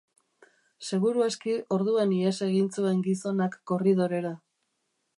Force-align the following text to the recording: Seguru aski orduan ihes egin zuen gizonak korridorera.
Seguru 0.87 1.25
aski 1.25 1.53
orduan 1.77 2.15
ihes 2.21 2.33
egin 2.49 2.73
zuen 2.79 3.07
gizonak 3.11 3.63
korridorera. 3.73 4.37